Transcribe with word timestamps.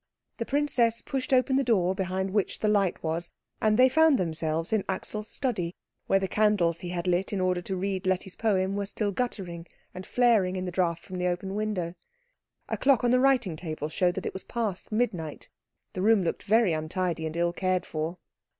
The 0.37 0.47
princess 0.47 0.99
pushed 1.03 1.31
open 1.31 1.57
the 1.57 1.63
door 1.63 1.93
behind 1.93 2.31
which 2.31 2.57
the 2.57 2.67
light 2.67 3.03
was, 3.03 3.29
and 3.61 3.77
they 3.77 3.87
found 3.87 4.17
themselves 4.17 4.73
in 4.73 4.83
Axel's 4.89 5.29
study, 5.29 5.75
where 6.07 6.17
the 6.17 6.27
candles 6.27 6.79
he 6.79 6.89
had 6.89 7.05
lit 7.05 7.31
in 7.31 7.39
order 7.39 7.61
to 7.61 7.75
read 7.75 8.07
Letty's 8.07 8.35
poem 8.35 8.75
were 8.75 8.87
still 8.87 9.11
guttering 9.11 9.67
and 9.93 10.03
flaring 10.03 10.55
in 10.55 10.65
the 10.65 10.71
draught 10.71 11.03
from 11.05 11.19
the 11.19 11.27
open 11.27 11.53
window. 11.53 11.93
A 12.67 12.77
clock 12.77 13.03
on 13.03 13.11
the 13.11 13.19
writing 13.19 13.55
table 13.55 13.89
showed 13.89 14.15
that 14.15 14.25
it 14.25 14.33
was 14.33 14.43
past 14.43 14.91
midnight. 14.91 15.49
The 15.93 16.01
room 16.01 16.23
looked 16.23 16.41
very 16.41 16.73
untidy 16.73 17.27
and 17.27 17.37
ill 17.37 17.53
cared 17.53 17.85
for. 17.85 18.17